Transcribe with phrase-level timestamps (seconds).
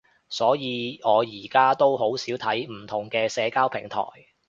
[0.29, 3.99] 所以我而家都好少睇唔同嘅社交平台